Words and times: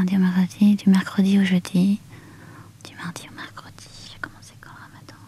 au 0.00 0.76
du 0.76 0.88
mercredi 0.88 1.38
au 1.38 1.44
jeudi, 1.44 1.98
du 2.88 2.96
mardi 3.02 3.22
au 3.30 3.36
mercredi. 3.36 3.86
J'ai 4.10 4.18
commencé 4.18 4.52
quand 4.60 4.70
le 4.70 4.82
ramadan? 4.82 5.20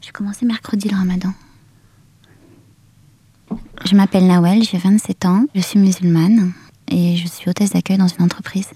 J'ai 0.00 0.10
commencé 0.10 0.44
mercredi 0.44 0.88
le 0.88 0.96
ramadan. 0.96 1.32
Je 3.84 3.96
m'appelle 3.96 4.26
Nawel, 4.26 4.62
j'ai 4.62 4.76
27 4.76 5.24
ans, 5.24 5.46
je 5.54 5.60
suis 5.60 5.78
musulmane 5.78 6.52
et 6.88 7.16
je 7.16 7.26
suis 7.26 7.48
hôtesse 7.48 7.70
d'accueil 7.70 7.96
dans 7.96 8.08
une 8.08 8.22
entreprise. 8.22 8.68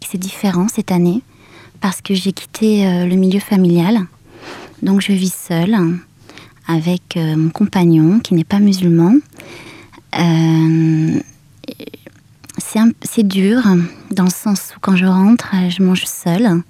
C'est 0.00 0.18
différent 0.18 0.66
cette 0.68 0.90
année 0.90 1.22
parce 1.80 2.02
que 2.02 2.14
j'ai 2.14 2.32
quitté 2.32 2.86
euh, 2.86 3.06
le 3.06 3.14
milieu 3.14 3.40
familial. 3.40 4.00
Donc 4.82 5.00
je 5.00 5.12
vis 5.12 5.32
seule 5.32 5.76
avec 6.66 7.16
euh, 7.16 7.36
mon 7.36 7.50
compagnon 7.50 8.18
qui 8.18 8.34
n'est 8.34 8.44
pas 8.44 8.58
musulman. 8.58 9.14
Euh, 10.18 11.21
c'est 13.02 13.26
dur 13.26 13.62
dans 14.10 14.24
le 14.24 14.30
sens 14.30 14.72
où 14.76 14.80
quand 14.80 14.96
je 14.96 15.06
rentre, 15.06 15.48
je 15.68 15.82
mange 15.82 16.04
seule. 16.04 16.62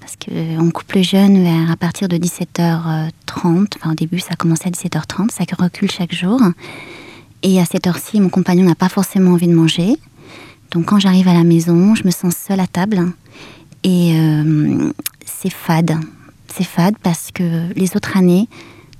Parce 0.00 0.16
qu'en 0.16 0.70
couple 0.70 1.02
jeune, 1.02 1.42
vers, 1.42 1.70
à 1.70 1.76
partir 1.76 2.08
de 2.08 2.16
17h30, 2.16 3.66
enfin 3.76 3.92
au 3.92 3.94
début 3.94 4.18
ça 4.18 4.32
a 4.32 4.36
commencé 4.36 4.68
à 4.68 4.70
17h30, 4.70 5.30
ça 5.30 5.44
recule 5.58 5.90
chaque 5.90 6.14
jour. 6.14 6.40
Et 7.42 7.60
à 7.60 7.64
cette 7.64 7.86
heure-ci, 7.86 8.20
mon 8.20 8.28
compagnon 8.28 8.64
n'a 8.64 8.74
pas 8.74 8.88
forcément 8.88 9.32
envie 9.32 9.48
de 9.48 9.54
manger. 9.54 9.96
Donc 10.70 10.86
quand 10.86 10.98
j'arrive 10.98 11.28
à 11.28 11.34
la 11.34 11.44
maison, 11.44 11.94
je 11.94 12.04
me 12.04 12.10
sens 12.10 12.34
seule 12.36 12.60
à 12.60 12.66
table. 12.66 13.12
Et 13.82 14.12
euh, 14.18 14.90
c'est 15.24 15.52
fade. 15.52 15.96
C'est 16.48 16.64
fade 16.64 16.96
parce 17.02 17.30
que 17.32 17.72
les 17.74 17.96
autres 17.96 18.16
années, 18.16 18.48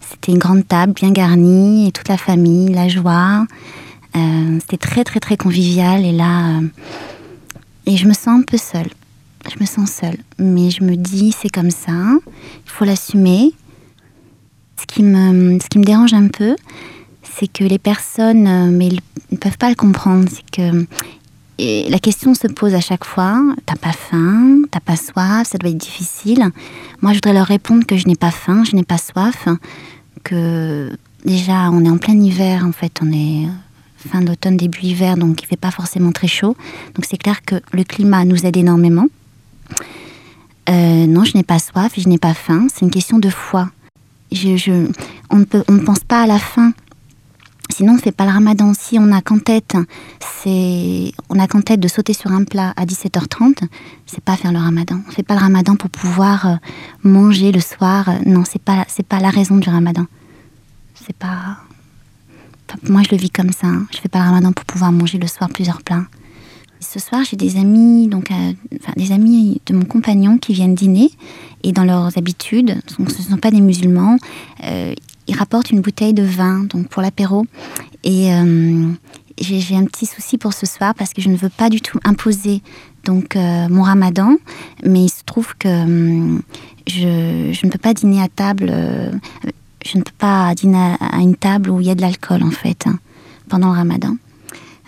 c'était 0.01 0.33
une 0.33 0.39
grande 0.39 0.67
table 0.67 0.93
bien 0.93 1.11
garnie 1.11 1.89
et 1.89 1.93
toute 1.93 2.09
la 2.09 2.19
famille, 2.19 2.73
la 2.73 2.89
joie. 2.89 3.47
Euh, 4.17 4.59
c'était 4.61 4.77
très 4.77 5.03
très 5.03 5.21
très 5.21 5.37
convivial 5.37 6.05
et 6.05 6.13
là, 6.13 6.59
euh, 6.59 6.69
et 7.87 7.97
je 7.97 8.07
me 8.07 8.13
sens 8.13 8.29
un 8.29 8.43
peu 8.43 8.57
seule. 8.57 8.91
Je 9.53 9.61
me 9.61 9.67
sens 9.67 9.91
seule, 9.91 10.17
mais 10.39 10.71
je 10.71 10.83
me 10.85 10.97
dis 10.97 11.33
c'est 11.33 11.51
comme 11.51 11.71
ça, 11.71 11.93
il 11.93 12.71
faut 12.71 12.85
l'assumer. 12.85 13.53
Ce 14.79 14.87
qui 14.87 15.03
me, 15.03 15.59
ce 15.61 15.69
qui 15.69 15.79
me 15.79 15.85
dérange 15.85 16.15
un 16.15 16.29
peu, 16.29 16.57
c'est 17.23 17.47
que 17.47 17.65
les 17.65 17.79
personnes, 17.79 18.47
euh, 18.47 18.71
mais 18.71 18.89
ils 18.89 19.01
ne 19.33 19.37
peuvent 19.37 19.59
pas 19.59 19.69
le 19.69 19.75
comprendre, 19.75 20.29
c'est 20.31 20.49
que 20.51 20.87
et 21.59 21.89
la 21.89 22.01
question 22.01 22.35
se 22.35 22.49
pose 22.49 22.75
à 22.75 22.81
chaque 22.81 23.05
fois 23.05 23.41
t'as 23.67 23.77
pas 23.77 23.93
faim, 23.93 24.63
t'as 24.71 24.81
pas 24.81 24.97
soif, 24.97 25.49
ça 25.49 25.59
doit 25.59 25.71
être 25.71 25.77
difficile. 25.77 26.51
Moi, 27.01 27.13
je 27.13 27.19
voudrais 27.19 27.33
leur 27.33 27.47
répondre 27.47 27.85
que 27.85 27.97
je 27.97 28.07
n'ai 28.07 28.17
pas 28.17 28.31
faim, 28.33 28.65
je 28.65 28.75
n'ai 28.75 28.83
pas 28.83 28.99
soif, 28.99 29.49
que 30.25 30.91
déjà 31.25 31.71
on 31.71 31.85
est 31.85 31.91
en 31.91 31.99
plein 31.99 32.19
hiver 32.19 32.65
en 32.67 32.73
fait, 32.73 33.01
on 33.03 33.13
est 33.13 33.47
fin 34.09 34.21
d'automne, 34.21 34.57
début 34.57 34.81
hiver, 34.83 35.17
donc 35.17 35.43
il 35.43 35.47
fait 35.47 35.57
pas 35.57 35.71
forcément 35.71 36.13
très 36.13 36.29
chaud. 36.29 36.57
Donc 36.95 37.05
c'est 37.09 37.17
clair 37.17 37.43
que 37.45 37.57
le 37.73 37.85
climat 37.85 38.25
nous 38.25 38.47
aide 38.47 38.57
énormément. 38.57 39.07
Euh, 40.69 41.07
non, 41.07 41.25
je 41.25 41.37
n'ai 41.37 41.43
pas 41.43 41.59
soif, 41.59 41.93
je 41.97 42.09
n'ai 42.09 42.19
pas 42.19 42.35
faim. 42.35 42.67
C'est 42.73 42.83
une 42.83 42.91
question 42.91 43.19
de 43.19 43.29
foi. 43.29 43.71
On, 45.31 45.39
ne 45.39 45.45
ne 45.73 45.85
pense 45.85 46.01
pas 46.01 46.23
à 46.23 46.27
la 46.27 46.39
faim. 46.39 46.73
Sinon, 47.71 47.93
on 47.93 47.97
ne 47.97 48.01
fait 48.01 48.13
pas 48.13 48.25
le 48.25 48.31
ramadan. 48.31 48.73
Si 48.75 48.99
on 48.99 49.11
a 49.13 49.21
qu'en 49.21 49.39
tête, 49.39 49.77
tête 51.65 51.81
de 51.81 51.89
sauter 51.89 52.13
sur 52.13 52.31
un 52.31 52.45
plat 52.45 52.73
à 52.77 52.85
17h30, 52.85 53.63
c'est 54.07 54.23
pas 54.23 54.37
faire 54.37 54.53
le 54.53 54.59
ramadan. 54.59 55.01
On 55.05 55.09
ne 55.09 55.15
fait 55.15 55.23
pas 55.23 55.35
le 55.35 55.41
ramadan 55.41 55.77
pour 55.77 55.91
pouvoir 55.91 56.47
euh, 56.47 56.55
manger 57.03 57.53
le 57.53 57.61
soir. 57.61 58.11
Non, 58.27 58.45
c'est 58.45 58.63
pas, 58.63 58.87
pas 59.09 59.21
la 59.21 59.31
raison 59.31 59.57
du 59.57 59.69
ramadan. 59.69 60.07
C'est 60.95 61.17
pas, 61.17 61.59
moi, 62.89 63.03
je 63.03 63.11
le 63.11 63.17
vis 63.17 63.31
comme 63.31 63.53
ça. 63.53 63.69
Je 63.93 63.99
fais 63.99 64.09
pas 64.09 64.21
le 64.21 64.27
ramadan 64.27 64.53
pour 64.53 64.65
pouvoir 64.65 64.93
manger 64.93 65.19
le 65.19 65.27
soir 65.27 65.49
plusieurs 65.51 65.83
plats. 65.83 66.05
Ce 66.81 67.01
soir, 67.01 67.23
j'ai 67.29 67.37
des 67.37 67.57
amis, 67.57 68.09
donc 68.09 68.31
euh, 68.31 68.53
des 68.97 69.13
amis 69.13 69.61
de 69.67 69.75
mon 69.75 69.85
compagnon 69.85 70.39
qui 70.39 70.53
viennent 70.53 70.75
dîner 70.75 71.11
et 71.63 71.73
dans 71.73 71.85
leurs 71.85 72.19
habitudes, 72.19 72.77
donc 72.99 73.11
ce 73.11 73.23
ne 73.23 73.29
sont 73.29 73.37
pas 73.39 73.51
des 73.51 73.63
musulmans, 73.63 74.19
euh, 74.65 74.95
ils 75.27 75.35
rapportent 75.35 75.71
une 75.71 75.81
bouteille 75.81 76.13
de 76.13 76.23
vin 76.23 76.65
donc 76.65 76.89
pour 76.89 77.01
l'apéro 77.01 77.47
et 78.03 78.35
euh, 78.35 78.93
j'ai 79.41 79.77
un 79.77 79.87
petit 79.87 80.05
souci 80.05 80.37
pour 80.37 80.53
ce 80.53 80.67
soir 80.67 80.95
parce 80.95 81.15
que 81.15 81.23
je 81.23 81.31
ne 81.31 81.37
veux 81.37 81.49
pas 81.49 81.71
du 81.71 81.81
tout 81.81 81.99
imposer 82.05 82.63
donc 83.05 83.35
mon 83.35 83.83
ramadan, 83.83 84.37
mais 84.85 85.05
il 85.05 85.11
se 85.11 85.25
trouve 85.25 85.55
que 85.57 85.69
je, 86.87 87.51
je, 87.53 87.67
ne 87.67 87.71
peux 87.71 87.79
pas 87.79 87.93
dîner 87.93 88.23
à 88.23 88.29
table 88.29 88.73
je 89.85 89.99
ne 89.99 90.03
peux 90.03 90.15
pas 90.17 90.55
dîner 90.55 90.97
à 91.01 91.19
une 91.19 91.37
table 91.37 91.71
où 91.71 91.81
il 91.81 91.87
y 91.87 91.91
a 91.91 91.95
de 91.95 92.01
l'alcool 92.01 92.43
en 92.43 92.51
fait 92.51 92.87
hein, 92.87 92.99
pendant 93.49 93.73
le 93.73 93.77
ramadan. 93.77 94.17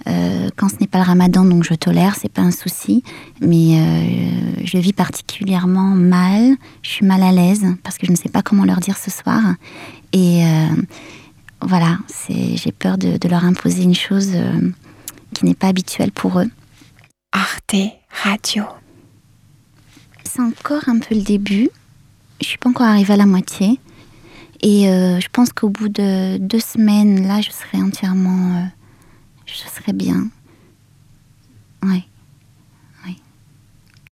Euh, 0.08 0.48
quand 0.56 0.68
ce 0.68 0.76
n'est 0.80 0.86
pas 0.86 0.98
le 0.98 1.04
ramadan, 1.04 1.44
donc 1.44 1.64
je 1.64 1.74
tolère, 1.74 2.14
c'est 2.20 2.30
pas 2.30 2.42
un 2.42 2.52
souci, 2.52 3.02
mais 3.40 3.80
euh, 3.80 4.64
je 4.64 4.78
vis 4.78 4.92
particulièrement 4.92 5.90
mal, 5.90 6.54
je 6.82 6.90
suis 6.90 7.06
mal 7.06 7.22
à 7.22 7.32
l'aise 7.32 7.66
parce 7.82 7.98
que 7.98 8.06
je 8.06 8.12
ne 8.12 8.16
sais 8.16 8.28
pas 8.28 8.42
comment 8.42 8.64
leur 8.64 8.78
dire 8.78 8.96
ce 8.96 9.10
soir. 9.10 9.42
Et 10.12 10.44
euh, 10.44 10.66
voilà, 11.60 11.98
j'ai 12.28 12.72
peur 12.72 12.98
de, 12.98 13.18
de, 13.18 13.28
leur 13.28 13.44
imposer 13.44 13.82
une 13.82 13.96
chose 13.96 14.30
qui 15.34 15.44
n'est 15.44 15.54
pas 15.54 15.68
habituelle 15.68 16.12
pour 16.12 16.38
eux. 16.38 16.50
Arte 17.32 17.76
Radio. 18.22 18.64
C'est 20.24 20.40
encore 20.40 20.88
un 20.88 21.00
peu 21.00 21.16
le 21.16 21.22
début. 21.22 21.68
Je 22.40 22.46
suis 22.46 22.58
pas 22.58 22.68
encore 22.68 22.86
arrivée 22.86 23.14
à 23.14 23.16
la 23.16 23.26
moitié. 23.26 23.80
Et 24.62 24.88
euh, 24.88 25.20
je 25.20 25.28
pense 25.28 25.52
qu'au 25.52 25.68
bout 25.68 25.88
de 25.88 26.38
deux 26.38 26.60
semaines, 26.60 27.26
là, 27.26 27.40
je 27.40 27.50
serai 27.50 27.82
entièrement. 27.82 28.56
Euh, 28.56 28.64
je 29.46 29.54
serai 29.54 29.92
bien. 29.92 30.28